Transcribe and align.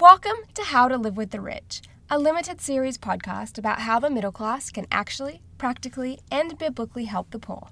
Welcome 0.00 0.36
to 0.52 0.62
How 0.62 0.88
to 0.88 0.98
Live 0.98 1.16
with 1.16 1.30
the 1.30 1.40
Rich, 1.40 1.80
a 2.10 2.18
limited 2.18 2.60
series 2.60 2.98
podcast 2.98 3.56
about 3.56 3.78
how 3.78 3.98
the 3.98 4.10
middle 4.10 4.30
class 4.30 4.70
can 4.70 4.86
actually, 4.92 5.40
practically, 5.56 6.18
and 6.30 6.58
biblically 6.58 7.06
help 7.06 7.30
the 7.30 7.38
poor. 7.38 7.68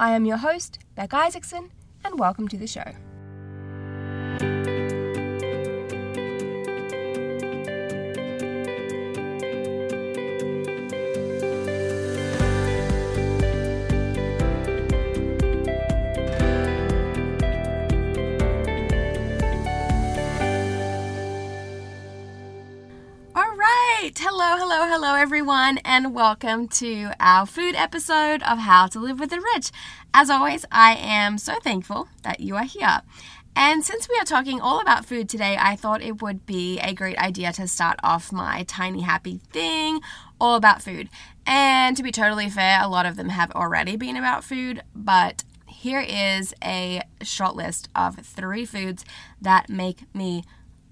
I 0.00 0.12
am 0.12 0.24
your 0.24 0.38
host, 0.38 0.78
Beck 0.94 1.12
Isaacson, 1.12 1.72
and 2.02 2.18
welcome 2.18 2.48
to 2.48 2.56
the 2.56 2.66
show. 2.66 2.94
Hello, 24.28 24.56
hello, 24.58 24.88
hello, 24.88 25.14
everyone, 25.14 25.78
and 25.84 26.12
welcome 26.12 26.66
to 26.66 27.12
our 27.20 27.46
food 27.46 27.76
episode 27.76 28.42
of 28.42 28.58
How 28.58 28.88
to 28.88 28.98
Live 28.98 29.20
with 29.20 29.30
the 29.30 29.40
Rich. 29.40 29.70
As 30.12 30.30
always, 30.30 30.64
I 30.72 30.96
am 30.96 31.38
so 31.38 31.60
thankful 31.60 32.08
that 32.24 32.40
you 32.40 32.56
are 32.56 32.64
here. 32.64 33.02
And 33.54 33.84
since 33.84 34.08
we 34.08 34.18
are 34.18 34.24
talking 34.24 34.60
all 34.60 34.80
about 34.80 35.06
food 35.06 35.28
today, 35.28 35.56
I 35.60 35.76
thought 35.76 36.02
it 36.02 36.20
would 36.22 36.44
be 36.44 36.80
a 36.80 36.92
great 36.92 37.16
idea 37.18 37.52
to 37.52 37.68
start 37.68 38.00
off 38.02 38.32
my 38.32 38.64
tiny 38.64 39.02
happy 39.02 39.38
thing 39.52 40.00
all 40.40 40.56
about 40.56 40.82
food. 40.82 41.08
And 41.46 41.96
to 41.96 42.02
be 42.02 42.10
totally 42.10 42.50
fair, 42.50 42.82
a 42.82 42.88
lot 42.88 43.06
of 43.06 43.14
them 43.14 43.28
have 43.28 43.52
already 43.52 43.94
been 43.94 44.16
about 44.16 44.42
food, 44.42 44.82
but 44.92 45.44
here 45.68 46.00
is 46.00 46.52
a 46.64 47.00
short 47.22 47.54
list 47.54 47.90
of 47.94 48.16
three 48.16 48.64
foods 48.64 49.04
that 49.40 49.70
make 49.70 50.12
me 50.12 50.42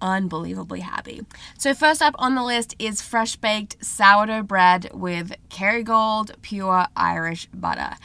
unbelievably 0.04 0.80
happy. 0.80 1.22
So, 1.58 1.74
first 1.74 2.02
up 2.02 2.14
on 2.18 2.36
the 2.36 2.44
list 2.44 2.76
is 2.78 3.02
fresh 3.02 3.34
baked 3.36 3.84
sourdough 3.84 4.44
bread 4.44 4.90
with 4.92 5.34
Kerrygold 5.48 6.40
pure 6.42 6.86
Irish 6.94 7.48
butter. 7.52 7.96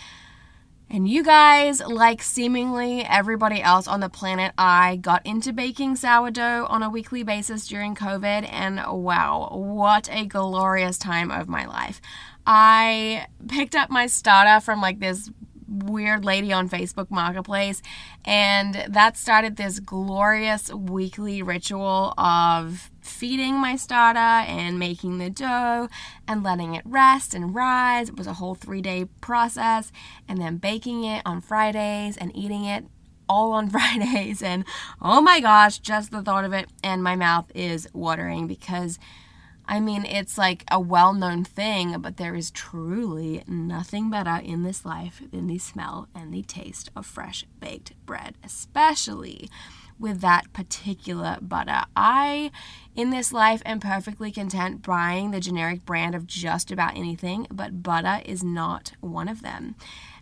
And 0.91 1.07
you 1.07 1.23
guys, 1.23 1.81
like 1.81 2.23
seemingly 2.23 3.01
everybody 3.03 3.61
else 3.61 3.87
on 3.87 3.99
the 3.99 4.09
planet, 4.09 4.53
I 4.57 4.95
got 4.95 5.23
into 5.23 5.53
baking 5.53 5.97
sourdough 5.97 6.65
on 6.67 6.81
a 6.81 6.89
weekly 6.89 7.21
basis 7.21 7.67
during 7.67 7.93
COVID, 7.93 8.49
and 8.51 8.77
wow, 9.03 9.49
what 9.51 10.09
a 10.11 10.25
glorious 10.25 10.97
time 10.97 11.29
of 11.29 11.47
my 11.47 11.67
life. 11.67 12.01
I 12.47 13.27
picked 13.47 13.75
up 13.75 13.91
my 13.91 14.07
starter 14.07 14.59
from 14.65 14.81
like 14.81 14.99
this 14.99 15.29
weird 15.69 16.25
lady 16.25 16.51
on 16.51 16.69
Facebook 16.69 17.09
Marketplace, 17.09 17.81
and 18.25 18.85
that 18.87 19.17
started 19.17 19.55
this 19.55 19.79
glorious 19.79 20.73
weekly 20.73 21.41
ritual 21.41 22.13
of 22.17 22.89
feeding 23.01 23.55
my 23.55 23.75
starter 23.75 24.19
and 24.19 24.77
making 24.77 25.17
the 25.17 25.29
dough 25.29 25.87
and 26.27 26.43
letting 26.43 26.75
it 26.75 26.83
rest 26.85 27.33
and 27.33 27.55
rise. 27.55 28.09
It 28.09 28.17
was 28.17 28.27
a 28.27 28.33
whole 28.33 28.55
three 28.55 28.81
day 28.81 29.05
process, 29.21 29.91
and 30.27 30.41
then 30.41 30.57
baking 30.57 31.03
it 31.03 31.21
on 31.25 31.41
Fridays 31.41 32.17
and 32.17 32.35
eating 32.35 32.65
it 32.65 32.85
all 33.27 33.53
on 33.53 33.69
Fridays. 33.71 34.41
And 34.41 34.65
oh 35.01 35.21
my 35.21 35.39
gosh, 35.39 35.79
just 35.79 36.11
the 36.11 36.21
thought 36.21 36.45
of 36.45 36.53
it, 36.53 36.69
and 36.83 37.03
my 37.03 37.15
mouth 37.15 37.51
is 37.53 37.87
watering 37.93 38.47
because 38.47 38.99
I 39.69 39.79
mean, 39.79 40.03
it's 40.03 40.35
like 40.35 40.63
a 40.71 40.79
well 40.79 41.13
known 41.13 41.43
thing, 41.43 42.01
but 42.01 42.17
there 42.17 42.33
is 42.33 42.49
truly 42.49 43.43
nothing 43.47 44.09
better 44.09 44.37
in 44.43 44.63
this 44.63 44.83
life 44.83 45.21
than 45.31 45.45
the 45.45 45.59
smell 45.59 46.07
and 46.15 46.33
the 46.33 46.41
taste 46.41 46.89
of 46.95 47.05
fresh 47.05 47.45
baked 47.59 47.93
bread, 48.07 48.33
especially 48.43 49.47
with 49.99 50.21
that 50.21 50.51
particular 50.53 51.37
butter. 51.39 51.83
I, 51.95 52.49
in 52.95 53.11
this 53.11 53.31
life, 53.31 53.61
am 53.63 53.79
perfectly 53.79 54.31
content 54.31 54.81
buying 54.81 55.29
the 55.29 55.39
generic 55.39 55.85
brand 55.85 56.15
of 56.15 56.25
just 56.25 56.71
about 56.71 56.97
anything, 56.97 57.45
but 57.51 57.83
butter 57.83 58.23
is 58.25 58.43
not 58.43 58.93
one 59.01 59.27
of 59.27 59.43
them. 59.43 59.75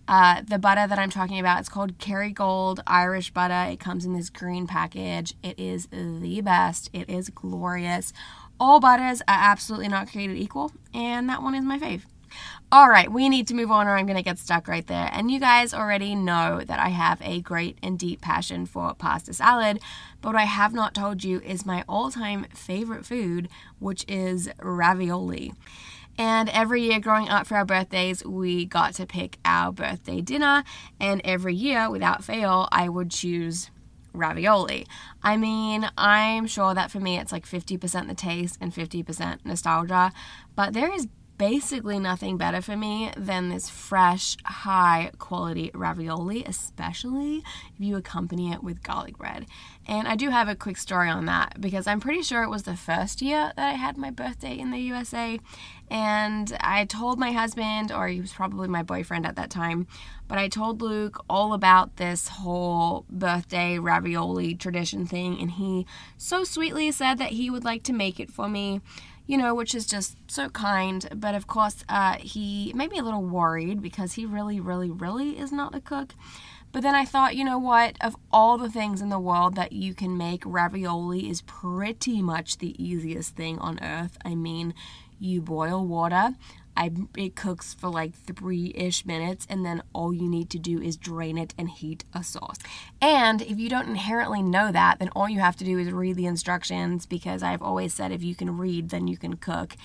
Uh, 0.10 0.42
the 0.42 0.58
butter 0.58 0.88
that 0.88 1.00
I'm 1.00 1.10
talking 1.10 1.40
about 1.40 1.60
is 1.60 1.70
called 1.70 1.98
Kerrygold 1.98 2.80
Irish 2.88 3.32
butter. 3.32 3.70
It 3.72 3.80
comes 3.80 4.06
in 4.06 4.14
this 4.14 4.30
green 4.30 4.66
package. 4.66 5.36
It 5.44 5.60
is 5.60 5.88
the 5.92 6.42
best. 6.42 6.90
It 6.94 7.10
is 7.10 7.30
glorious. 7.30 8.14
All 8.60 8.80
butters 8.80 9.22
are 9.22 9.38
absolutely 9.40 9.88
not 9.88 10.12
created 10.12 10.38
equal, 10.38 10.72
and 10.94 11.30
that 11.30 11.44
one 11.44 11.56
is 11.56 11.64
my 11.64 11.78
fave. 11.78 12.02
All 12.70 12.90
right, 12.90 13.10
we 13.10 13.30
need 13.30 13.48
to 13.48 13.54
move 13.54 13.72
on 13.72 13.88
or 13.88 13.96
I'm 13.96 14.06
going 14.06 14.18
to 14.18 14.24
get 14.24 14.40
stuck 14.40 14.68
right 14.68 14.86
there. 14.86 15.10
And 15.14 15.32
you 15.32 15.40
guys 15.40 15.74
already 15.74 16.16
know 16.16 16.62
that 16.66 16.80
I 16.80 16.90
have 16.90 17.22
a 17.22 17.40
great 17.40 17.78
and 17.82 17.98
deep 17.98 18.20
passion 18.20 18.66
for 18.66 18.94
pasta 18.94 19.34
salad, 19.34 19.80
but 20.22 20.34
what 20.34 20.42
I 20.42 20.46
have 20.46 20.74
not 20.74 20.94
told 20.94 21.24
you 21.24 21.40
is 21.42 21.66
my 21.66 21.86
all 21.88 22.12
time 22.12 22.46
favorite 22.54 23.06
food, 23.06 23.48
which 23.80 24.04
is 24.10 24.50
ravioli. 24.62 25.54
And 26.18 26.50
every 26.50 26.82
year 26.82 27.00
growing 27.00 27.30
up 27.30 27.48
for 27.48 27.56
our 27.56 27.66
birthdays, 27.66 28.26
we 28.26 28.66
got 28.66 28.96
to 28.96 29.06
pick 29.06 29.38
our 29.46 29.72
birthday 29.72 30.20
dinner. 30.20 30.64
And 31.00 31.22
every 31.24 31.54
year, 31.54 31.90
without 31.90 32.24
fail, 32.24 32.68
I 32.72 32.90
would 32.90 33.12
choose 33.12 33.70
ravioli. 34.18 34.86
I 35.24 35.38
mean, 35.38 35.90
I'm 35.98 36.48
sure 36.48 36.74
that 36.74 36.92
for 36.92 37.00
me 37.00 37.18
it's 37.20 37.32
like 37.32 37.46
50% 37.46 38.08
the 38.08 38.14
taste 38.14 38.58
and 38.60 38.74
50% 38.74 39.46
nostalgia, 39.46 40.12
but 40.56 40.74
there 40.74 40.94
is 40.94 41.08
basically 41.38 42.00
nothing 42.00 42.38
better 42.38 42.62
for 42.62 42.76
me 42.76 43.12
than 43.16 43.50
this 43.50 43.70
fresh, 43.70 44.38
high 44.44 45.12
quality 45.20 45.72
ravioli, 45.74 46.44
especially 46.46 47.38
if 47.38 47.80
you 47.80 47.96
accompany 47.96 48.52
it 48.52 48.64
with 48.64 48.84
garlic 48.84 49.18
bread. 49.18 49.46
And 49.88 50.08
I 50.08 50.16
do 50.16 50.30
have 50.30 50.50
a 50.50 50.56
quick 50.56 50.78
story 50.78 51.10
on 51.10 51.26
that 51.26 51.62
because 51.62 51.88
I'm 51.88 52.00
pretty 52.00 52.22
sure 52.22 52.44
it 52.44 52.50
was 52.50 52.64
the 52.64 52.76
first 52.76 53.22
year 53.22 53.54
that 53.56 53.68
I 53.70 53.74
had 53.74 53.98
my 53.98 54.10
birthday 54.10 54.58
in 54.58 54.72
the 54.72 54.80
USA. 54.80 55.40
And 55.90 56.58
I 56.60 56.84
told 56.86 57.18
my 57.18 57.32
husband, 57.32 57.92
or 57.92 58.08
he 58.08 58.20
was 58.20 58.34
probably 58.34 58.68
my 58.68 58.84
boyfriend 58.84 59.26
at 59.26 59.38
that 59.38 59.50
time, 59.50 59.88
but 60.28 60.38
I 60.38 60.50
told 60.50 60.82
Luke 60.82 61.24
all 61.30 61.54
about 61.54 61.96
this 61.96 62.28
whole 62.28 63.06
birthday 63.10 63.80
ravioli 63.80 64.56
tradition 64.56 65.06
thing. 65.06 65.40
And 65.40 65.52
he 65.52 65.86
so 66.18 66.44
sweetly 66.44 66.92
said 66.92 67.20
that 67.20 67.32
he 67.32 67.50
would 67.50 67.64
like 67.64 67.84
to 67.84 67.94
make 67.94 68.20
it 68.20 68.30
for 68.30 68.50
me 68.50 68.82
you 69.28 69.38
know, 69.38 69.54
which 69.54 69.76
is 69.76 69.86
just 69.86 70.18
so 70.28 70.50
kind. 70.50 71.08
But 71.14 71.36
of 71.36 71.48
course, 71.48 71.84
uh, 71.88 72.18
he 72.20 72.72
made 72.74 72.92
me 72.92 72.98
a 72.98 73.04
little 73.04 73.24
worried 73.24 73.82
because 73.82 74.14
he 74.14 74.26
really, 74.26 74.60
really, 74.60 74.90
really 74.90 75.38
is 75.38 75.52
not 75.52 75.76
a 75.76 75.82
cook. 75.82 76.16
But 76.72 76.84
then 76.84 76.96
I 76.96 77.06
thought, 77.06 77.36
you 77.36 77.44
know 77.44 77.58
what? 77.58 77.98
Of 78.02 78.16
all 78.32 78.58
the 78.58 78.70
things 78.70 79.02
in 79.02 79.10
the 79.10 79.20
world 79.20 79.56
that 79.56 79.72
you 79.72 79.94
can 79.94 80.18
make, 80.18 80.44
ravioli 80.46 81.30
is 81.30 81.42
pretty 81.42 82.22
much 82.22 82.58
the 82.58 82.82
easiest 82.84 83.36
thing 83.36 83.58
on 83.60 83.82
earth. 83.82 84.18
I 84.26 84.36
mean, 84.36 84.74
you 85.20 85.42
boil 85.42 85.86
water, 85.86 86.36
I 86.78 86.92
it 87.18 87.36
cooks 87.36 87.74
for 87.74 87.90
like 87.90 88.14
three 88.14 88.72
ish 88.76 89.06
minutes, 89.06 89.46
and 89.50 89.66
then 89.66 89.82
all 89.94 90.14
you 90.14 90.30
need 90.30 90.50
to 90.52 90.60
do 90.60 90.80
is 90.80 90.96
drain 90.96 91.38
it 91.38 91.54
and 91.58 91.70
heat 91.70 92.06
a 92.14 92.24
sauce. 92.24 92.60
And 93.02 93.42
if 93.42 93.58
you 93.58 93.68
don't 93.68 93.90
inherently 93.90 94.44
know 94.44 94.72
that, 94.72 95.00
then 95.00 95.10
all 95.16 95.28
you 95.28 95.40
have 95.40 95.58
to 95.58 95.66
do 95.66 95.78
is 95.80 95.92
read 95.92 96.16
the 96.16 96.28
instructions 96.28 97.06
because 97.06 97.44
I've 97.44 97.64
always 97.64 97.94
said 97.94 98.12
if 98.12 98.24
you 98.24 98.36
can 98.36 98.58
read, 98.58 98.90
then 98.90 99.08
you 99.08 99.18
can 99.18 99.38
cook. 99.38 99.76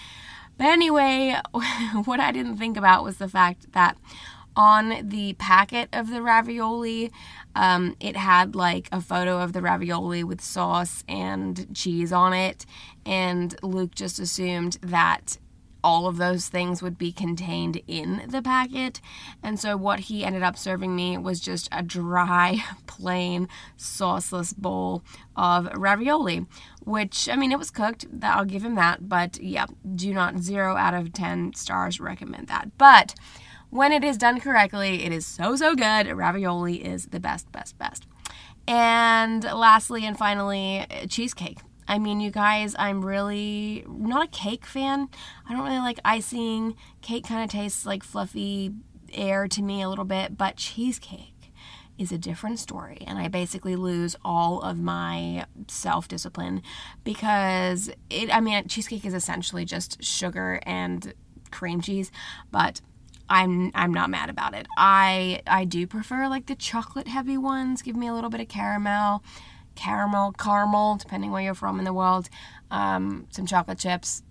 But 0.58 0.66
anyway, 0.66 1.36
what 2.04 2.20
I 2.20 2.30
didn't 2.30 2.58
think 2.58 2.76
about 2.76 3.04
was 3.04 3.16
the 3.16 3.28
fact 3.28 3.72
that 3.72 3.96
on 4.54 5.08
the 5.08 5.32
packet 5.34 5.88
of 5.92 6.10
the 6.10 6.22
ravioli, 6.22 7.10
um, 7.54 7.96
it 8.00 8.16
had 8.16 8.54
like 8.54 8.88
a 8.92 9.00
photo 9.00 9.38
of 9.38 9.52
the 9.52 9.62
ravioli 9.62 10.22
with 10.22 10.40
sauce 10.40 11.04
and 11.08 11.74
cheese 11.74 12.12
on 12.12 12.32
it. 12.32 12.66
And 13.06 13.56
Luke 13.62 13.94
just 13.94 14.18
assumed 14.18 14.78
that 14.82 15.38
all 15.84 16.06
of 16.06 16.16
those 16.16 16.48
things 16.48 16.82
would 16.82 16.98
be 16.98 17.12
contained 17.12 17.80
in 17.86 18.24
the 18.28 18.42
packet. 18.42 19.00
And 19.42 19.58
so 19.58 19.76
what 19.76 20.00
he 20.00 20.24
ended 20.24 20.42
up 20.42 20.56
serving 20.56 20.94
me 20.94 21.18
was 21.18 21.40
just 21.40 21.68
a 21.72 21.82
dry, 21.82 22.64
plain, 22.86 23.48
sauceless 23.76 24.56
bowl 24.56 25.02
of 25.36 25.68
ravioli, 25.74 26.46
which, 26.84 27.28
I 27.28 27.36
mean, 27.36 27.52
it 27.52 27.58
was 27.58 27.70
cooked. 27.70 28.06
I'll 28.22 28.44
give 28.44 28.64
him 28.64 28.74
that. 28.76 29.08
But 29.08 29.40
yeah, 29.40 29.66
do 29.94 30.12
not 30.14 30.38
zero 30.38 30.76
out 30.76 30.94
of 30.94 31.12
10 31.12 31.54
stars 31.54 32.00
recommend 32.00 32.48
that. 32.48 32.76
But 32.78 33.14
when 33.70 33.92
it 33.92 34.04
is 34.04 34.18
done 34.18 34.38
correctly, 34.38 35.04
it 35.04 35.12
is 35.12 35.26
so, 35.26 35.56
so 35.56 35.74
good. 35.74 36.06
Ravioli 36.06 36.84
is 36.84 37.06
the 37.06 37.20
best, 37.20 37.50
best, 37.52 37.78
best. 37.78 38.06
And 38.68 39.42
lastly 39.42 40.04
and 40.06 40.16
finally, 40.16 40.86
cheesecake. 41.08 41.58
I 41.88 41.98
mean, 41.98 42.20
you 42.20 42.30
guys, 42.30 42.74
I'm 42.78 43.04
really 43.04 43.84
not 43.88 44.24
a 44.24 44.28
cake 44.28 44.64
fan. 44.64 45.08
I 45.48 45.52
don't 45.52 45.64
really 45.64 45.78
like 45.78 45.98
icing. 46.04 46.76
Cake 47.00 47.26
kind 47.26 47.42
of 47.42 47.50
tastes 47.50 47.84
like 47.84 48.02
fluffy 48.02 48.72
air 49.12 49.48
to 49.48 49.62
me 49.62 49.82
a 49.82 49.88
little 49.88 50.04
bit, 50.04 50.38
but 50.38 50.56
cheesecake 50.56 51.52
is 51.98 52.12
a 52.12 52.18
different 52.18 52.58
story. 52.58 53.04
And 53.06 53.18
I 53.18 53.28
basically 53.28 53.76
lose 53.76 54.16
all 54.24 54.60
of 54.60 54.78
my 54.78 55.46
self 55.68 56.08
discipline 56.08 56.62
because 57.04 57.90
it, 58.10 58.34
I 58.34 58.40
mean, 58.40 58.66
cheesecake 58.68 59.04
is 59.04 59.14
essentially 59.14 59.64
just 59.64 60.02
sugar 60.02 60.60
and 60.64 61.12
cream 61.50 61.80
cheese, 61.80 62.10
but 62.50 62.80
I'm 63.28 63.70
I'm 63.74 63.94
not 63.94 64.10
mad 64.10 64.30
about 64.30 64.54
it. 64.54 64.66
I 64.76 65.40
I 65.46 65.64
do 65.64 65.86
prefer 65.86 66.28
like 66.28 66.46
the 66.46 66.54
chocolate 66.54 67.08
heavy 67.08 67.38
ones. 67.38 67.82
Give 67.82 67.96
me 67.96 68.06
a 68.06 68.14
little 68.14 68.30
bit 68.30 68.40
of 68.40 68.48
caramel 68.48 69.22
caramel, 69.74 70.32
caramel, 70.32 70.96
depending 70.96 71.30
where 71.30 71.42
you're 71.42 71.54
from 71.54 71.78
in 71.78 71.84
the 71.84 71.92
world, 71.92 72.28
um, 72.70 73.26
some 73.30 73.46
chocolate 73.46 73.78
chips, 73.78 74.22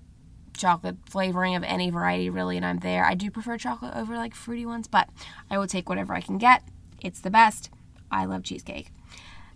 chocolate 0.56 0.98
flavoring 1.10 1.56
of 1.56 1.64
any 1.64 1.90
variety, 1.90 2.30
really, 2.30 2.58
and 2.58 2.66
I'm 2.66 2.80
there. 2.80 3.06
I 3.06 3.16
do 3.16 3.32
prefer 3.32 3.58
chocolate 3.58 3.96
over 3.96 4.16
like 4.16 4.36
fruity 4.36 4.66
ones, 4.66 4.88
but 4.88 5.10
I 5.50 5.58
will 5.58 5.68
take 5.68 5.90
whatever 5.90 6.14
I 6.14 6.22
can 6.22 6.38
get. 6.38 6.64
It's 7.02 7.20
the 7.20 7.30
best. 7.30 7.70
I 8.12 8.26
love 8.26 8.44
cheesecake. 8.44 8.92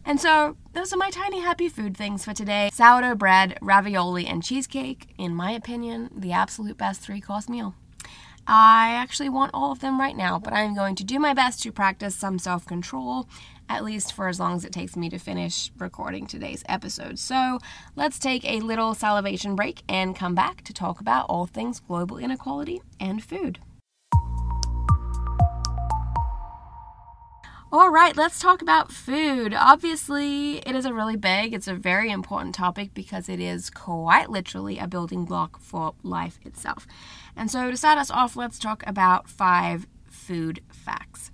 And 0.07 0.21
so, 0.21 0.55
those 0.73 0.93
are 0.93 0.97
my 0.97 1.09
tiny 1.09 1.41
happy 1.41 1.67
food 1.67 1.97
things 1.97 2.23
for 2.23 2.33
today 2.33 2.69
sourdough 2.71 3.15
bread, 3.15 3.57
ravioli, 3.61 4.27
and 4.27 4.43
cheesecake. 4.43 5.13
In 5.17 5.33
my 5.33 5.51
opinion, 5.51 6.11
the 6.15 6.31
absolute 6.31 6.77
best 6.77 7.01
three 7.01 7.21
course 7.21 7.49
meal. 7.49 7.73
I 8.47 8.91
actually 8.91 9.29
want 9.29 9.51
all 9.55 9.71
of 9.71 9.79
them 9.79 9.99
right 9.99 10.15
now, 10.15 10.38
but 10.38 10.53
I'm 10.53 10.75
going 10.75 10.93
to 10.95 11.03
do 11.03 11.17
my 11.17 11.33
best 11.33 11.63
to 11.63 11.71
practice 11.71 12.15
some 12.15 12.38
self 12.38 12.65
control, 12.67 13.27
at 13.69 13.83
least 13.83 14.13
for 14.13 14.27
as 14.27 14.39
long 14.39 14.56
as 14.56 14.65
it 14.65 14.73
takes 14.73 14.95
me 14.95 15.09
to 15.09 15.17
finish 15.17 15.71
recording 15.77 16.27
today's 16.27 16.63
episode. 16.69 17.19
So 17.19 17.59
let's 17.95 18.19
take 18.19 18.45
a 18.45 18.59
little 18.59 18.94
salivation 18.94 19.56
break 19.56 19.83
and 19.88 20.15
come 20.15 20.35
back 20.35 20.63
to 20.63 20.73
talk 20.73 21.00
about 21.00 21.25
all 21.29 21.45
things 21.45 21.79
global 21.79 22.17
inequality 22.17 22.81
and 23.00 23.23
food. 23.23 23.59
All 27.71 27.89
right, 27.89 28.15
let's 28.15 28.39
talk 28.39 28.62
about 28.62 28.91
food. 28.91 29.53
Obviously, 29.53 30.59
it 30.59 30.75
is 30.75 30.85
a 30.85 30.94
really 30.94 31.17
big, 31.17 31.53
it's 31.53 31.67
a 31.67 31.73
very 31.73 32.09
important 32.09 32.56
topic 32.56 32.94
because 32.94 33.27
it 33.27 33.39
is 33.41 33.69
quite 33.69 34.29
literally 34.29 34.77
a 34.77 34.88
building 34.88 35.25
block 35.25 35.59
for 35.59 35.94
life 36.01 36.39
itself. 36.45 36.88
And 37.35 37.51
so, 37.51 37.71
to 37.71 37.75
start 37.75 37.97
us 37.97 38.09
off, 38.09 38.38
let's 38.38 38.59
talk 38.59 38.83
about 38.88 39.27
five 39.27 39.88
food 40.06 40.62
facts. 40.71 41.31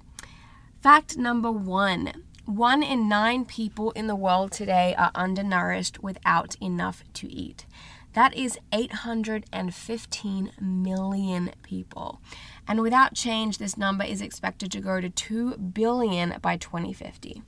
Fact 0.81 1.15
number 1.15 1.51
one 1.51 2.11
one 2.45 2.81
in 2.81 3.07
nine 3.07 3.45
people 3.45 3.91
in 3.91 4.07
the 4.07 4.15
world 4.15 4.51
today 4.51 4.95
are 4.97 5.11
undernourished 5.13 6.01
without 6.01 6.55
enough 6.59 7.03
to 7.13 7.31
eat. 7.31 7.67
That 8.13 8.35
is 8.35 8.57
815 8.73 10.51
million 10.59 11.51
people. 11.61 12.19
And 12.67 12.81
without 12.81 13.13
change, 13.13 13.59
this 13.59 13.77
number 13.77 14.03
is 14.03 14.21
expected 14.21 14.71
to 14.71 14.81
grow 14.81 14.99
to 15.01 15.09
2 15.11 15.57
billion 15.57 16.35
by 16.41 16.57
2050. 16.57 17.43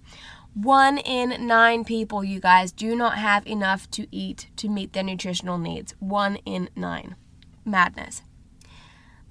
One 0.54 1.00
in 1.00 1.48
nine 1.48 1.84
people, 1.84 2.24
you 2.24 2.40
guys, 2.40 2.72
do 2.72 2.96
not 2.96 3.18
have 3.18 3.48
enough 3.48 3.90
to 3.92 4.06
eat 4.16 4.48
to 4.58 4.70
meet 4.70 4.94
their 4.94 5.04
nutritional 5.04 5.58
needs. 5.58 5.96
One 6.00 6.36
in 6.46 6.70
nine. 6.76 7.16
Madness. 7.66 8.22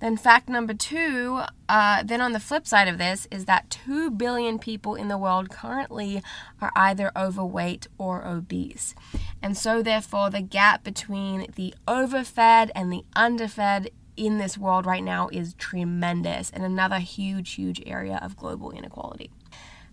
Then, 0.02 0.16
fact 0.16 0.48
number 0.48 0.74
two, 0.74 1.42
uh, 1.68 2.02
then 2.02 2.20
on 2.20 2.32
the 2.32 2.40
flip 2.40 2.66
side 2.66 2.88
of 2.88 2.98
this, 2.98 3.28
is 3.30 3.44
that 3.44 3.70
2 3.70 4.10
billion 4.10 4.58
people 4.58 4.96
in 4.96 5.06
the 5.06 5.16
world 5.16 5.48
currently 5.48 6.24
are 6.60 6.72
either 6.74 7.12
overweight 7.14 7.86
or 7.98 8.26
obese. 8.26 8.96
And 9.40 9.56
so, 9.56 9.80
therefore, 9.80 10.28
the 10.28 10.40
gap 10.42 10.82
between 10.82 11.52
the 11.54 11.72
overfed 11.86 12.72
and 12.74 12.92
the 12.92 13.04
underfed 13.14 13.90
in 14.16 14.38
this 14.38 14.58
world 14.58 14.86
right 14.86 15.04
now 15.04 15.28
is 15.28 15.54
tremendous 15.54 16.50
and 16.50 16.64
another 16.64 16.98
huge, 16.98 17.52
huge 17.52 17.80
area 17.86 18.18
of 18.20 18.36
global 18.36 18.72
inequality. 18.72 19.30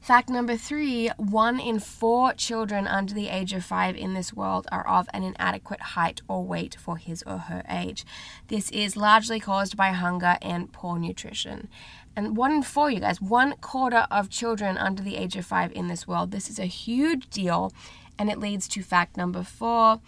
Fact 0.10 0.28
number 0.28 0.58
three 0.58 1.12
one 1.18 1.60
in 1.60 1.80
four 1.80 2.34
children 2.34 2.88
under 2.88 3.14
the 3.14 3.30
age 3.30 3.54
of 3.54 3.64
five 3.64 3.96
in 3.96 4.16
this 4.16 4.34
world 4.34 4.66
are 4.72 4.88
of 4.88 5.08
an 5.14 5.22
inadequate 5.22 5.80
height 5.80 6.24
or 6.28 6.44
weight 6.44 6.76
for 6.80 6.98
his 6.98 7.22
or 7.28 7.38
her 7.38 7.62
age. 7.70 8.08
This 8.48 8.72
is 8.72 8.98
largely 8.98 9.40
caused 9.40 9.78
by 9.78 9.90
hunger 9.90 10.40
and 10.42 10.74
poor 10.74 10.98
nutrition. 10.98 11.68
And 12.16 12.36
one 12.36 12.52
in 12.52 12.64
four, 12.64 12.90
you 12.90 13.02
guys, 13.02 13.22
one 13.22 13.54
quarter 13.62 14.08
of 14.10 14.32
children 14.32 14.80
under 14.80 15.04
the 15.04 15.16
age 15.16 15.36
of 15.36 15.46
five 15.46 15.72
in 15.74 15.90
this 15.90 16.08
world. 16.08 16.32
This 16.32 16.50
is 16.50 16.58
a 16.58 16.66
huge 16.66 17.30
deal, 17.30 17.72
and 18.18 18.32
it 18.32 18.40
leads 18.40 18.68
to 18.70 18.82
fact 18.82 19.16
number 19.16 19.44
four 19.44 20.00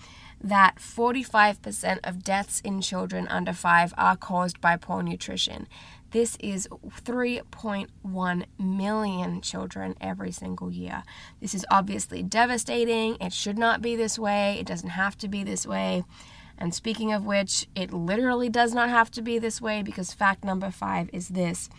that 0.44 0.78
45% 0.78 2.00
of 2.04 2.24
deaths 2.24 2.60
in 2.62 2.82
children 2.82 3.28
under 3.28 3.54
five 3.54 3.94
are 4.00 4.18
caused 4.18 4.60
by 4.60 4.78
poor 4.78 5.04
nutrition. 5.04 5.68
This 6.12 6.36
is 6.42 6.68
3.1 7.06 8.46
million 8.60 9.42
children 9.42 9.96
every 10.02 10.32
single 10.34 10.70
year. 10.70 11.04
This 11.40 11.56
is 11.56 11.66
obviously 11.72 12.22
devastating. 12.22 13.16
It 13.22 13.32
should 13.32 13.58
not 13.58 13.82
be 13.82 13.96
this 13.96 14.20
way. 14.20 14.58
It 14.60 14.66
doesn't 14.66 14.90
have 14.90 15.18
to 15.20 15.30
be 15.30 15.46
this 15.46 15.66
way. 15.66 16.04
And 16.58 16.76
speaking 16.76 17.14
of 17.14 17.26
which, 17.26 17.66
it 17.76 17.94
literally 17.94 18.50
does 18.50 18.74
not 18.74 18.90
have 18.90 19.10
to 19.12 19.22
be 19.22 19.40
this 19.40 19.62
way 19.62 19.84
because 19.84 20.14
fact 20.14 20.44
number 20.44 20.70
five 20.70 21.10
is 21.14 21.30
this 21.30 21.70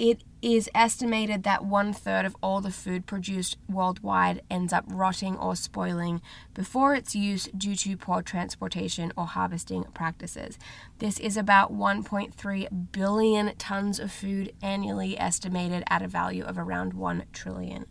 it 0.00 0.24
is 0.40 0.70
estimated 0.74 1.42
that 1.42 1.62
one 1.62 1.92
third 1.92 2.24
of 2.24 2.34
all 2.42 2.62
the 2.62 2.70
food 2.70 3.04
produced 3.04 3.58
worldwide 3.68 4.40
ends 4.50 4.72
up 4.72 4.82
rotting 4.88 5.36
or 5.36 5.54
spoiling 5.54 6.22
before 6.54 6.94
its 6.94 7.14
use 7.14 7.50
due 7.54 7.76
to 7.76 7.98
poor 7.98 8.22
transportation 8.22 9.12
or 9.14 9.26
harvesting 9.26 9.84
practices. 9.92 10.58
This 11.00 11.20
is 11.20 11.36
about 11.36 11.70
1.3 11.70 12.92
billion 12.92 13.54
tons 13.56 14.00
of 14.00 14.10
food 14.10 14.54
annually, 14.62 15.18
estimated 15.18 15.84
at 15.90 16.00
a 16.00 16.08
value 16.08 16.44
of 16.44 16.56
around 16.56 16.94
$1 16.94 17.24
trillion. 17.34 17.84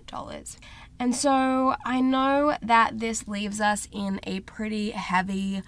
And 0.99 1.15
so 1.15 1.75
I 1.85 2.01
know 2.01 2.57
that 2.63 2.97
this 2.97 3.27
leaves 3.27 3.61
us 3.61 3.87
in 3.91 4.19
a 4.23 4.39
pretty 4.39 4.89
heavy 4.91 5.61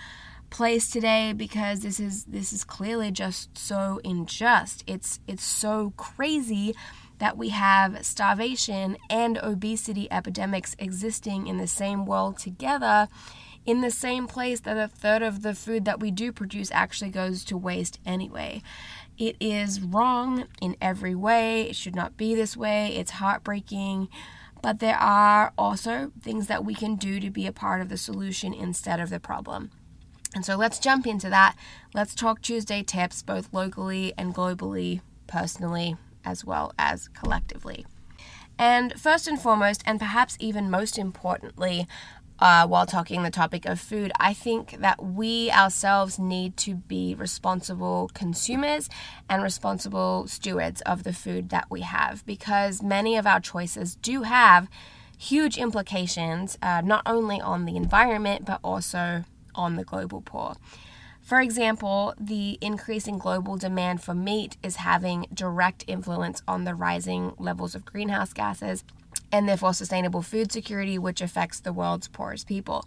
place 0.51 0.91
today 0.91 1.33
because 1.35 1.79
this 1.79 1.99
is 1.99 2.25
this 2.25 2.53
is 2.53 2.63
clearly 2.63 3.09
just 3.09 3.57
so 3.57 3.99
unjust. 4.05 4.83
It's 4.85 5.19
it's 5.27 5.43
so 5.43 5.93
crazy 5.97 6.75
that 7.17 7.37
we 7.37 7.49
have 7.49 8.05
starvation 8.05 8.97
and 9.09 9.39
obesity 9.39 10.11
epidemics 10.11 10.75
existing 10.77 11.47
in 11.47 11.57
the 11.57 11.67
same 11.67 12.05
world 12.05 12.37
together 12.37 13.07
in 13.65 13.81
the 13.81 13.91
same 13.91 14.27
place 14.27 14.61
that 14.61 14.77
a 14.77 14.87
third 14.87 15.21
of 15.21 15.43
the 15.43 15.53
food 15.53 15.85
that 15.85 15.99
we 15.99 16.11
do 16.11 16.31
produce 16.31 16.71
actually 16.71 17.11
goes 17.11 17.43
to 17.45 17.57
waste 17.57 17.99
anyway. 18.05 18.61
It 19.17 19.35
is 19.39 19.81
wrong 19.81 20.45
in 20.61 20.75
every 20.81 21.13
way. 21.13 21.69
It 21.69 21.75
should 21.75 21.95
not 21.95 22.17
be 22.17 22.33
this 22.33 22.57
way. 22.57 22.95
It's 22.95 23.11
heartbreaking. 23.11 24.09
But 24.61 24.79
there 24.79 24.97
are 24.97 25.53
also 25.57 26.11
things 26.21 26.47
that 26.47 26.65
we 26.65 26.73
can 26.73 26.95
do 26.95 27.19
to 27.19 27.29
be 27.29 27.45
a 27.47 27.51
part 27.51 27.81
of 27.81 27.89
the 27.89 27.97
solution 27.97 28.53
instead 28.53 28.99
of 28.99 29.09
the 29.09 29.19
problem. 29.19 29.71
And 30.33 30.45
so 30.45 30.55
let's 30.55 30.79
jump 30.79 31.05
into 31.05 31.29
that. 31.29 31.55
Let's 31.93 32.15
talk 32.15 32.41
Tuesday 32.41 32.83
tips, 32.83 33.21
both 33.21 33.53
locally 33.53 34.13
and 34.17 34.33
globally, 34.33 35.01
personally, 35.27 35.97
as 36.23 36.45
well 36.45 36.73
as 36.79 37.09
collectively. 37.09 37.85
And 38.57 38.99
first 38.99 39.27
and 39.27 39.41
foremost, 39.41 39.81
and 39.85 39.99
perhaps 39.99 40.37
even 40.39 40.69
most 40.69 40.97
importantly, 40.97 41.87
uh, 42.39 42.65
while 42.65 42.85
talking 42.87 43.21
the 43.21 43.29
topic 43.29 43.65
of 43.65 43.79
food, 43.79 44.11
I 44.19 44.33
think 44.33 44.77
that 44.79 45.03
we 45.03 45.51
ourselves 45.51 46.17
need 46.17 46.57
to 46.57 46.75
be 46.75 47.13
responsible 47.13 48.09
consumers 48.13 48.89
and 49.29 49.43
responsible 49.43 50.27
stewards 50.27 50.81
of 50.81 51.03
the 51.03 51.13
food 51.13 51.49
that 51.49 51.67
we 51.69 51.81
have 51.81 52.25
because 52.25 52.81
many 52.81 53.15
of 53.15 53.27
our 53.27 53.39
choices 53.39 53.95
do 53.95 54.23
have 54.23 54.67
huge 55.17 55.59
implications, 55.59 56.57
uh, 56.63 56.81
not 56.83 57.03
only 57.05 57.39
on 57.39 57.65
the 57.65 57.75
environment 57.75 58.43
but 58.45 58.59
also 58.63 59.23
on 59.55 59.75
the 59.75 59.83
global 59.83 60.21
poor. 60.21 60.55
For 61.21 61.39
example, 61.39 62.13
the 62.19 62.57
increasing 62.61 63.17
global 63.17 63.55
demand 63.55 64.01
for 64.01 64.13
meat 64.13 64.57
is 64.63 64.77
having 64.77 65.27
direct 65.33 65.85
influence 65.87 66.41
on 66.47 66.63
the 66.63 66.73
rising 66.73 67.33
levels 67.37 67.75
of 67.75 67.85
greenhouse 67.85 68.33
gases 68.33 68.83
and 69.31 69.47
therefore 69.47 69.73
sustainable 69.73 70.21
food 70.21 70.51
security, 70.51 70.97
which 70.97 71.21
affects 71.21 71.59
the 71.59 71.73
world's 71.73 72.07
poorest 72.07 72.47
people. 72.47 72.85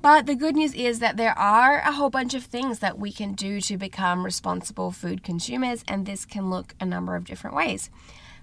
But 0.00 0.26
the 0.26 0.34
good 0.34 0.56
news 0.56 0.74
is 0.74 0.98
that 0.98 1.16
there 1.16 1.38
are 1.38 1.78
a 1.78 1.92
whole 1.92 2.10
bunch 2.10 2.34
of 2.34 2.44
things 2.44 2.80
that 2.80 2.98
we 2.98 3.12
can 3.12 3.34
do 3.34 3.60
to 3.60 3.76
become 3.76 4.24
responsible 4.24 4.90
food 4.90 5.22
consumers, 5.22 5.84
and 5.86 6.06
this 6.06 6.24
can 6.24 6.50
look 6.50 6.74
a 6.80 6.86
number 6.86 7.14
of 7.14 7.24
different 7.24 7.54
ways. 7.54 7.88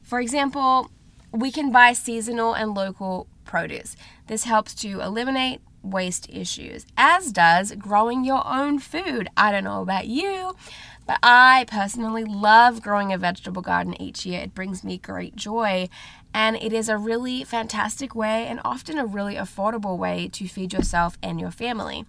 For 0.01 0.21
example, 0.21 0.89
we 1.31 1.51
can 1.51 1.71
buy 1.71 1.93
seasonal 1.93 2.53
and 2.53 2.74
local 2.74 3.27
produce. 3.43 3.98
This 4.27 4.45
helps 4.45 4.74
to 4.75 5.01
eliminate 5.01 5.62
waste 5.83 6.29
issues, 6.29 6.86
as 6.98 7.31
does 7.31 7.74
growing 7.75 8.24
your 8.24 8.45
own 8.48 8.79
food. 8.79 9.29
I 9.38 9.51
don't 9.51 9.63
know 9.63 9.81
about 9.81 10.07
you, 10.07 10.55
but 11.05 11.19
I 11.24 11.65
personally 11.67 12.24
love 12.24 12.81
growing 12.81 13.12
a 13.12 13.17
vegetable 13.17 13.62
garden 13.62 14.00
each 14.01 14.25
year. 14.25 14.41
It 14.41 14.53
brings 14.53 14.83
me 14.83 14.98
great 14.98 15.36
joy, 15.36 15.89
and 16.33 16.55
it 16.57 16.74
is 16.74 16.89
a 16.89 16.98
really 16.98 17.43
fantastic 17.43 18.13
way 18.13 18.45
and 18.45 18.59
often 18.63 18.98
a 18.98 19.05
really 19.05 19.36
affordable 19.36 19.98
way 19.98 20.29
to 20.33 20.48
feed 20.48 20.74
yourself 20.74 21.17
and 21.24 21.39
your 21.39 21.51
family. 21.51 22.05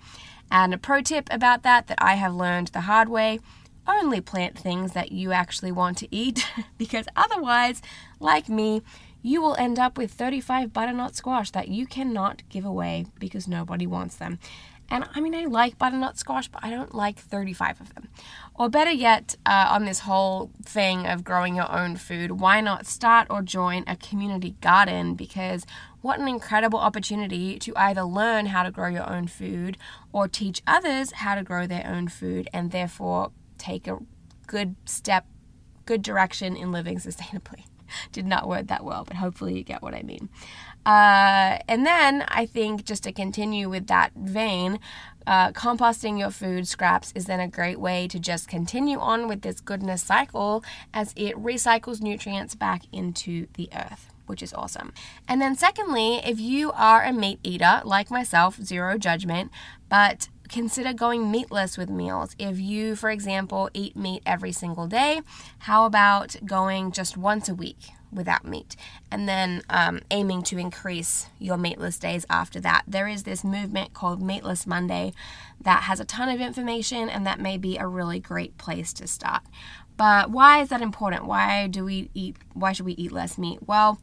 And 0.50 0.74
a 0.74 0.78
pro 0.78 1.00
tip 1.00 1.28
about 1.30 1.62
that 1.62 1.86
that 1.86 2.02
I 2.02 2.14
have 2.14 2.34
learned 2.34 2.68
the 2.68 2.82
hard 2.82 3.08
way 3.08 3.38
only 3.86 4.20
plant 4.20 4.58
things 4.58 4.92
that 4.92 5.12
you 5.12 5.32
actually 5.32 5.72
want 5.72 5.98
to 5.98 6.08
eat 6.14 6.46
because 6.78 7.06
otherwise, 7.16 7.82
like 8.18 8.48
me, 8.48 8.82
you 9.22 9.40
will 9.42 9.54
end 9.56 9.78
up 9.78 9.98
with 9.98 10.12
35 10.12 10.72
butternut 10.72 11.16
squash 11.16 11.50
that 11.50 11.68
you 11.68 11.86
cannot 11.86 12.42
give 12.48 12.64
away 12.64 13.06
because 13.18 13.46
nobody 13.46 13.86
wants 13.86 14.16
them. 14.16 14.38
And 14.90 15.08
I 15.14 15.20
mean, 15.20 15.36
I 15.36 15.44
like 15.44 15.78
butternut 15.78 16.18
squash, 16.18 16.48
but 16.48 16.64
I 16.64 16.70
don't 16.70 16.94
like 16.94 17.18
35 17.18 17.80
of 17.80 17.94
them. 17.94 18.08
Or 18.56 18.68
better 18.68 18.90
yet, 18.90 19.36
uh, 19.46 19.68
on 19.70 19.84
this 19.84 20.00
whole 20.00 20.50
thing 20.64 21.06
of 21.06 21.22
growing 21.22 21.54
your 21.54 21.70
own 21.70 21.94
food, 21.94 22.40
why 22.40 22.60
not 22.60 22.86
start 22.86 23.28
or 23.30 23.40
join 23.40 23.84
a 23.86 23.94
community 23.94 24.56
garden? 24.60 25.14
Because 25.14 25.64
what 26.00 26.18
an 26.18 26.26
incredible 26.26 26.80
opportunity 26.80 27.56
to 27.60 27.72
either 27.76 28.02
learn 28.02 28.46
how 28.46 28.64
to 28.64 28.72
grow 28.72 28.88
your 28.88 29.08
own 29.08 29.28
food 29.28 29.78
or 30.12 30.26
teach 30.26 30.60
others 30.66 31.12
how 31.12 31.36
to 31.36 31.44
grow 31.44 31.68
their 31.68 31.86
own 31.86 32.08
food 32.08 32.48
and 32.52 32.72
therefore 32.72 33.30
take 33.58 33.86
a 33.86 33.98
good 34.48 34.74
step, 34.86 35.24
good 35.86 36.02
direction 36.02 36.56
in 36.56 36.72
living 36.72 36.98
sustainably. 36.98 37.69
Did 38.12 38.26
not 38.26 38.48
word 38.48 38.68
that 38.68 38.84
well, 38.84 39.04
but 39.04 39.16
hopefully 39.16 39.56
you 39.56 39.64
get 39.64 39.82
what 39.82 39.94
I 39.94 40.02
mean. 40.02 40.28
Uh, 40.86 41.58
and 41.68 41.84
then 41.84 42.24
I 42.28 42.46
think 42.46 42.84
just 42.84 43.02
to 43.04 43.12
continue 43.12 43.68
with 43.68 43.86
that 43.88 44.12
vein, 44.14 44.80
uh, 45.26 45.52
composting 45.52 46.18
your 46.18 46.30
food 46.30 46.66
scraps 46.66 47.12
is 47.14 47.26
then 47.26 47.40
a 47.40 47.48
great 47.48 47.78
way 47.78 48.08
to 48.08 48.18
just 48.18 48.48
continue 48.48 48.98
on 48.98 49.28
with 49.28 49.42
this 49.42 49.60
goodness 49.60 50.02
cycle 50.02 50.64
as 50.94 51.12
it 51.16 51.36
recycles 51.36 52.00
nutrients 52.00 52.54
back 52.54 52.82
into 52.92 53.46
the 53.54 53.68
earth 53.74 54.06
which 54.30 54.42
is 54.44 54.54
awesome. 54.54 54.92
And 55.26 55.42
then, 55.42 55.56
secondly, 55.56 56.20
if 56.24 56.38
you 56.38 56.70
are 56.72 57.02
a 57.02 57.12
meat 57.12 57.40
eater 57.42 57.82
like 57.84 58.12
myself, 58.12 58.62
zero 58.62 58.96
judgment, 58.96 59.50
but 59.88 60.28
consider 60.50 60.92
going 60.92 61.30
meatless 61.30 61.78
with 61.78 61.88
meals. 61.88 62.34
If 62.38 62.58
you, 62.58 62.96
for 62.96 63.10
example, 63.10 63.70
eat 63.72 63.96
meat 63.96 64.22
every 64.26 64.52
single 64.52 64.86
day, 64.86 65.22
how 65.60 65.86
about 65.86 66.36
going 66.44 66.92
just 66.92 67.16
once 67.16 67.48
a 67.48 67.54
week? 67.54 67.90
without 68.12 68.44
meat, 68.44 68.74
and 69.10 69.28
then 69.28 69.62
um, 69.70 70.00
aiming 70.10 70.42
to 70.42 70.58
increase 70.58 71.28
your 71.38 71.56
meatless 71.56 71.98
days 71.98 72.26
after 72.28 72.60
that. 72.60 72.82
There 72.86 73.06
is 73.06 73.22
this 73.22 73.44
movement 73.44 73.94
called 73.94 74.20
Meatless 74.20 74.66
Monday 74.66 75.12
that 75.60 75.84
has 75.84 76.00
a 76.00 76.04
ton 76.04 76.28
of 76.28 76.40
information, 76.40 77.08
and 77.08 77.26
that 77.26 77.40
may 77.40 77.56
be 77.56 77.76
a 77.76 77.86
really 77.86 78.18
great 78.18 78.58
place 78.58 78.92
to 78.94 79.06
start. 79.06 79.42
But 79.96 80.30
why 80.30 80.60
is 80.60 80.70
that 80.70 80.82
important? 80.82 81.26
Why 81.26 81.66
do 81.66 81.84
we 81.84 82.10
eat? 82.14 82.36
Why 82.54 82.72
should 82.72 82.86
we 82.86 82.94
eat 82.94 83.12
less 83.12 83.38
meat? 83.38 83.60
Well, 83.66 84.00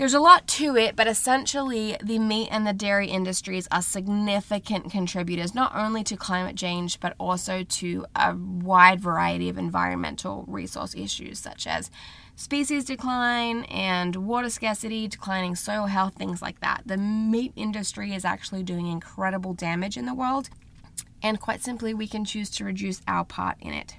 there's 0.00 0.14
a 0.14 0.18
lot 0.18 0.46
to 0.46 0.76
it, 0.76 0.96
but 0.96 1.06
essentially, 1.06 1.94
the 2.02 2.18
meat 2.18 2.48
and 2.50 2.66
the 2.66 2.72
dairy 2.72 3.08
industries 3.08 3.68
are 3.70 3.82
significant 3.82 4.90
contributors 4.90 5.54
not 5.54 5.76
only 5.76 6.02
to 6.04 6.16
climate 6.16 6.56
change 6.56 6.98
but 7.00 7.14
also 7.18 7.62
to 7.64 8.06
a 8.16 8.34
wide 8.34 8.98
variety 8.98 9.50
of 9.50 9.58
environmental 9.58 10.46
resource 10.48 10.94
issues 10.94 11.38
such 11.38 11.66
as 11.66 11.90
species 12.34 12.86
decline 12.86 13.64
and 13.64 14.16
water 14.16 14.48
scarcity, 14.48 15.06
declining 15.06 15.54
soil 15.54 15.84
health, 15.84 16.14
things 16.14 16.40
like 16.40 16.60
that. 16.60 16.80
The 16.86 16.96
meat 16.96 17.52
industry 17.54 18.14
is 18.14 18.24
actually 18.24 18.62
doing 18.62 18.86
incredible 18.86 19.52
damage 19.52 19.98
in 19.98 20.06
the 20.06 20.14
world, 20.14 20.48
and 21.22 21.38
quite 21.38 21.62
simply, 21.62 21.92
we 21.92 22.08
can 22.08 22.24
choose 22.24 22.48
to 22.52 22.64
reduce 22.64 23.02
our 23.06 23.26
part 23.26 23.58
in 23.60 23.74
it. 23.74 23.96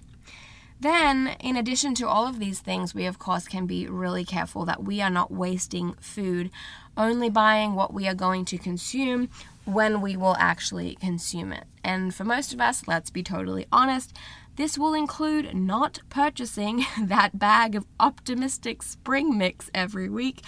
Then, 0.82 1.36
in 1.40 1.56
addition 1.56 1.94
to 1.96 2.08
all 2.08 2.26
of 2.26 2.40
these 2.40 2.60
things, 2.60 2.96
we 2.96 3.06
of 3.06 3.20
course 3.20 3.48
can 3.48 3.68
be 3.68 3.86
really 3.86 4.26
careful 4.26 4.66
that 4.66 4.84
we 4.84 5.00
are 5.00 5.12
not 5.12 5.30
wasting 5.30 5.94
food, 6.02 6.50
only 6.98 7.30
buying 7.30 7.76
what 7.76 7.94
we 7.94 8.08
are 8.08 8.16
going 8.16 8.46
to 8.46 8.58
consume 8.58 9.30
when 9.66 10.02
we 10.02 10.18
will 10.18 10.36
actually 10.40 10.96
consume 10.96 11.54
it. 11.54 11.66
And 11.84 12.16
for 12.16 12.24
most 12.24 12.52
of 12.52 12.60
us, 12.60 12.88
let's 12.88 13.12
be 13.12 13.22
totally 13.22 13.68
honest, 13.72 14.18
this 14.56 14.76
will 14.76 14.96
include 14.96 15.54
not 15.54 16.00
purchasing 16.10 16.84
that 17.00 17.38
bag 17.38 17.76
of 17.76 17.86
optimistic 18.00 18.82
spring 18.82 19.38
mix 19.38 19.70
every 19.76 20.10
week, 20.10 20.42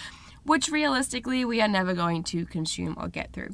which 0.43 0.67
realistically 0.69 1.45
we 1.45 1.61
are 1.61 1.67
never 1.67 1.93
going 1.93 2.23
to 2.23 2.47
consume 2.47 2.95
or 2.99 3.07
get 3.07 3.31
through. 3.33 3.53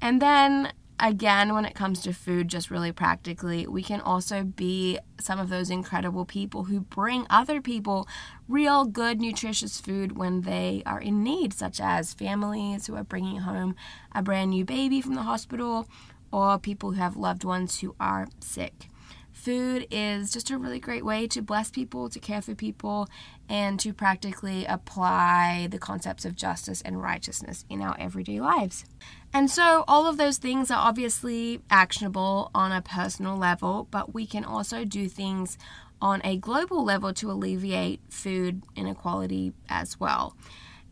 And 0.00 0.20
then 0.20 0.72
again, 1.00 1.54
when 1.54 1.64
it 1.64 1.74
comes 1.74 2.00
to 2.02 2.12
food, 2.12 2.48
just 2.48 2.70
really 2.70 2.92
practically, 2.92 3.66
we 3.66 3.82
can 3.82 4.00
also 4.00 4.44
be 4.44 4.98
some 5.20 5.38
of 5.38 5.48
those 5.48 5.70
incredible 5.70 6.24
people 6.24 6.64
who 6.64 6.80
bring 6.80 7.26
other 7.30 7.60
people 7.60 8.08
real 8.48 8.84
good, 8.84 9.20
nutritious 9.20 9.80
food 9.80 10.16
when 10.16 10.42
they 10.42 10.82
are 10.86 11.00
in 11.00 11.22
need, 11.22 11.52
such 11.52 11.80
as 11.80 12.14
families 12.14 12.86
who 12.86 12.96
are 12.96 13.04
bringing 13.04 13.38
home 13.38 13.74
a 14.12 14.22
brand 14.22 14.50
new 14.50 14.64
baby 14.64 15.00
from 15.00 15.14
the 15.14 15.22
hospital 15.22 15.88
or 16.32 16.58
people 16.58 16.92
who 16.92 17.00
have 17.00 17.16
loved 17.16 17.44
ones 17.44 17.80
who 17.80 17.94
are 17.98 18.28
sick. 18.40 18.88
Food 19.32 19.86
is 19.92 20.32
just 20.32 20.50
a 20.50 20.58
really 20.58 20.80
great 20.80 21.04
way 21.04 21.28
to 21.28 21.40
bless 21.40 21.70
people, 21.70 22.08
to 22.08 22.18
care 22.18 22.42
for 22.42 22.56
people, 22.56 23.08
and 23.48 23.78
to 23.78 23.92
practically 23.92 24.64
apply 24.66 25.68
the 25.70 25.78
concepts 25.78 26.24
of 26.24 26.34
justice 26.34 26.82
and 26.82 27.00
righteousness 27.00 27.64
in 27.70 27.80
our 27.80 27.96
everyday 28.00 28.40
lives. 28.40 28.84
And 29.32 29.50
so, 29.50 29.84
all 29.86 30.06
of 30.06 30.16
those 30.16 30.38
things 30.38 30.70
are 30.70 30.88
obviously 30.88 31.60
actionable 31.70 32.50
on 32.54 32.72
a 32.72 32.80
personal 32.80 33.36
level, 33.36 33.86
but 33.90 34.14
we 34.14 34.26
can 34.26 34.44
also 34.44 34.84
do 34.84 35.08
things 35.08 35.58
on 36.00 36.20
a 36.24 36.36
global 36.36 36.84
level 36.84 37.12
to 37.12 37.30
alleviate 37.30 38.00
food 38.08 38.62
inequality 38.74 39.52
as 39.68 40.00
well. 40.00 40.34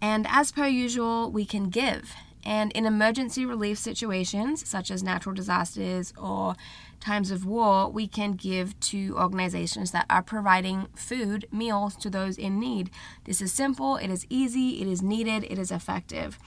And 0.00 0.26
as 0.28 0.52
per 0.52 0.66
usual, 0.66 1.30
we 1.30 1.44
can 1.44 1.70
give. 1.70 2.14
And 2.44 2.70
in 2.72 2.86
emergency 2.86 3.44
relief 3.44 3.78
situations, 3.78 4.68
such 4.68 4.90
as 4.90 5.02
natural 5.02 5.34
disasters 5.34 6.12
or 6.16 6.54
times 7.00 7.30
of 7.32 7.44
war, 7.44 7.90
we 7.90 8.06
can 8.06 8.32
give 8.32 8.78
to 8.80 9.16
organizations 9.18 9.90
that 9.90 10.06
are 10.08 10.22
providing 10.22 10.86
food, 10.94 11.48
meals 11.50 11.96
to 11.96 12.10
those 12.10 12.38
in 12.38 12.60
need. 12.60 12.90
This 13.24 13.40
is 13.40 13.52
simple, 13.52 13.96
it 13.96 14.10
is 14.10 14.26
easy, 14.30 14.80
it 14.80 14.86
is 14.86 15.02
needed, 15.02 15.44
it 15.50 15.58
is 15.58 15.72
effective. 15.72 16.38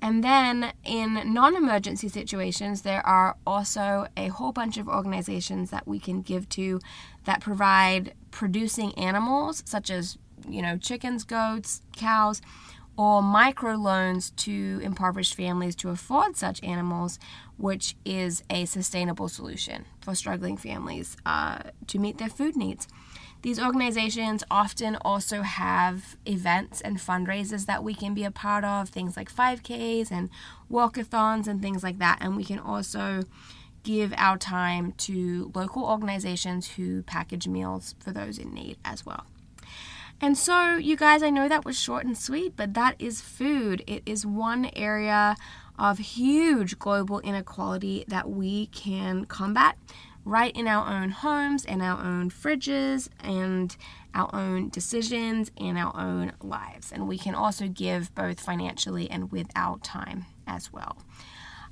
And 0.00 0.22
then 0.22 0.72
in 0.84 1.32
non 1.32 1.56
emergency 1.56 2.08
situations, 2.08 2.82
there 2.82 3.04
are 3.06 3.36
also 3.46 4.06
a 4.16 4.28
whole 4.28 4.52
bunch 4.52 4.76
of 4.76 4.88
organizations 4.88 5.70
that 5.70 5.88
we 5.88 5.98
can 5.98 6.20
give 6.22 6.48
to 6.50 6.80
that 7.24 7.40
provide 7.40 8.14
producing 8.30 8.92
animals, 8.98 9.62
such 9.66 9.90
as, 9.90 10.18
you 10.48 10.60
know, 10.60 10.76
chickens, 10.76 11.24
goats, 11.24 11.80
cows, 11.96 12.42
or 12.96 13.22
microloans 13.22 14.34
to 14.36 14.80
impoverished 14.82 15.34
families 15.34 15.74
to 15.76 15.88
afford 15.88 16.36
such 16.36 16.62
animals, 16.62 17.18
which 17.56 17.96
is 18.04 18.42
a 18.50 18.64
sustainable 18.66 19.28
solution 19.28 19.84
for 20.00 20.14
struggling 20.14 20.56
families 20.56 21.16
uh, 21.26 21.58
to 21.86 21.98
meet 21.98 22.18
their 22.18 22.28
food 22.28 22.56
needs. 22.56 22.86
These 23.44 23.60
organizations 23.60 24.42
often 24.50 24.96
also 25.02 25.42
have 25.42 26.16
events 26.24 26.80
and 26.80 26.96
fundraisers 26.96 27.66
that 27.66 27.84
we 27.84 27.92
can 27.92 28.14
be 28.14 28.24
a 28.24 28.30
part 28.30 28.64
of, 28.64 28.88
things 28.88 29.18
like 29.18 29.30
5Ks 29.30 30.10
and 30.10 30.30
walkathons 30.72 31.46
and 31.46 31.60
things 31.60 31.82
like 31.82 31.98
that. 31.98 32.20
And 32.22 32.38
we 32.38 32.44
can 32.44 32.58
also 32.58 33.24
give 33.82 34.14
our 34.16 34.38
time 34.38 34.92
to 34.92 35.52
local 35.54 35.84
organizations 35.84 36.68
who 36.68 37.02
package 37.02 37.46
meals 37.46 37.94
for 37.98 38.12
those 38.12 38.38
in 38.38 38.54
need 38.54 38.78
as 38.82 39.04
well. 39.04 39.26
And 40.22 40.38
so, 40.38 40.76
you 40.76 40.96
guys, 40.96 41.22
I 41.22 41.28
know 41.28 41.46
that 41.46 41.66
was 41.66 41.78
short 41.78 42.06
and 42.06 42.16
sweet, 42.16 42.54
but 42.56 42.72
that 42.72 42.96
is 42.98 43.20
food. 43.20 43.84
It 43.86 44.02
is 44.06 44.24
one 44.24 44.70
area 44.74 45.36
of 45.78 45.98
huge 45.98 46.78
global 46.78 47.18
inequality 47.20 48.06
that 48.08 48.30
we 48.30 48.68
can 48.68 49.26
combat 49.26 49.76
right 50.24 50.56
in 50.56 50.66
our 50.66 50.88
own 50.88 51.10
homes 51.10 51.64
and 51.64 51.82
our 51.82 52.00
own 52.02 52.30
fridges 52.30 53.08
and 53.20 53.76
our 54.14 54.30
own 54.34 54.68
decisions 54.68 55.50
and 55.58 55.76
our 55.76 55.94
own 55.96 56.32
lives. 56.40 56.92
And 56.92 57.08
we 57.08 57.18
can 57.18 57.34
also 57.34 57.68
give 57.68 58.14
both 58.14 58.40
financially 58.40 59.10
and 59.10 59.30
with 59.30 59.48
our 59.54 59.78
time 59.78 60.26
as 60.46 60.72
well. 60.72 60.96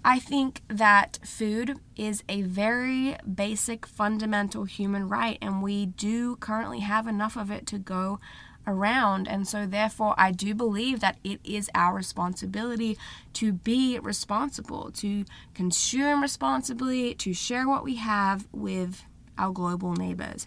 I 0.05 0.19
think 0.19 0.63
that 0.67 1.21
food 1.25 1.79
is 1.95 2.25
a 2.29 2.43
very 2.43 3.17
basic, 3.33 3.87
fundamental 3.87 4.65
human 4.65 5.09
right, 5.09 5.39
and 5.41 5.63
we 5.63 5.87
do 5.87 6.35
currently 6.37 6.81
have 6.81 7.07
enough 7.07 7.37
of 7.37 7.53
it 7.53 7.67
to 7.69 7.79
go 7.79 8.19
around. 8.67 9.29
And 9.29 9.47
so, 9.47 9.67
therefore, 9.67 10.15
I 10.17 10.31
do 10.31 10.55
believe 10.55 11.01
that 11.01 11.19
it 11.25 11.41
is 11.45 11.71
our 11.75 11.95
responsibility 11.95 12.97
to 13.35 13.53
be 13.53 13.99
responsible, 13.99 14.91
to 14.93 15.25
consume 15.55 16.23
responsibly, 16.23 17.15
to 17.15 17.33
share 17.33 17.69
what 17.69 17.85
we 17.85 17.97
have 17.97 18.49
with 18.53 19.05
our 19.39 19.53
global 19.53 19.95
neighbors. 19.95 20.47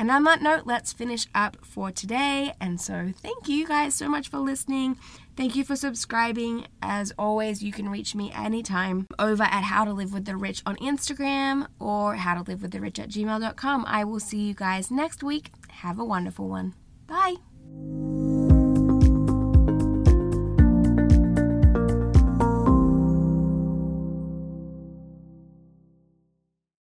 And 0.00 0.12
on 0.12 0.22
that 0.24 0.40
note, 0.40 0.62
let's 0.64 0.92
finish 0.92 1.26
up 1.34 1.56
for 1.64 1.90
today. 1.90 2.54
And 2.60 2.80
so, 2.80 3.12
thank 3.20 3.48
you 3.48 3.66
guys 3.66 3.94
so 3.94 4.08
much 4.08 4.28
for 4.28 4.38
listening. 4.38 4.96
Thank 5.36 5.56
you 5.56 5.64
for 5.64 5.76
subscribing. 5.76 6.66
As 6.80 7.12
always, 7.18 7.62
you 7.62 7.72
can 7.72 7.88
reach 7.88 8.14
me 8.14 8.32
anytime 8.32 9.06
over 9.18 9.42
at 9.42 9.64
How 9.64 9.84
to 9.84 9.92
Live 9.92 10.12
with 10.12 10.24
the 10.24 10.36
Rich 10.36 10.62
on 10.66 10.76
Instagram 10.76 11.66
or 11.80 12.14
How 12.14 12.34
to 12.34 12.48
Live 12.48 12.62
with 12.62 12.70
the 12.70 12.80
Rich 12.80 13.00
at 13.00 13.08
gmail.com. 13.08 13.84
I 13.88 14.04
will 14.04 14.20
see 14.20 14.38
you 14.38 14.54
guys 14.54 14.90
next 14.90 15.22
week. 15.22 15.50
Have 15.70 15.98
a 15.98 16.04
wonderful 16.04 16.48
one. 16.48 16.74
Bye. 17.08 17.36